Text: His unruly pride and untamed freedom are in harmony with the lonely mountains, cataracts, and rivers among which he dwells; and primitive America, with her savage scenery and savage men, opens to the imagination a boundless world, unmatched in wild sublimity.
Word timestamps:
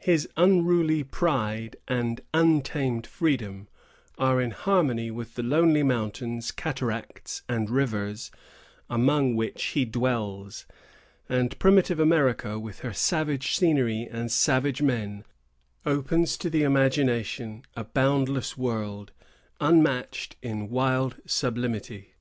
His 0.00 0.26
unruly 0.38 1.02
pride 1.04 1.76
and 1.86 2.22
untamed 2.32 3.06
freedom 3.06 3.68
are 4.16 4.40
in 4.40 4.50
harmony 4.52 5.10
with 5.10 5.34
the 5.34 5.42
lonely 5.42 5.82
mountains, 5.82 6.52
cataracts, 6.52 7.42
and 7.50 7.68
rivers 7.68 8.30
among 8.88 9.36
which 9.36 9.62
he 9.62 9.84
dwells; 9.84 10.64
and 11.28 11.58
primitive 11.58 12.00
America, 12.00 12.58
with 12.58 12.80
her 12.80 12.94
savage 12.94 13.56
scenery 13.58 14.08
and 14.10 14.32
savage 14.32 14.80
men, 14.80 15.24
opens 15.84 16.38
to 16.38 16.48
the 16.48 16.62
imagination 16.62 17.62
a 17.76 17.84
boundless 17.84 18.56
world, 18.56 19.12
unmatched 19.60 20.36
in 20.40 20.70
wild 20.70 21.16
sublimity. 21.26 22.14